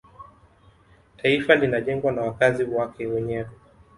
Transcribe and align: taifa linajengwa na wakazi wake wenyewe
taifa 1.17 1.55
linajengwa 1.55 2.11
na 2.11 2.21
wakazi 2.21 2.63
wake 2.63 3.07
wenyewe 3.07 3.49